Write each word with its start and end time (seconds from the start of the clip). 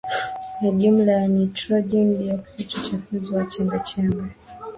ya 0.61 0.71
jumla 0.71 1.11
ya 1.11 1.27
Nitrojeni 1.27 2.15
Dioksidi 2.17 2.75
Uchafuzi 2.77 3.33
wa 3.35 3.45
Chembechembe 3.45 4.33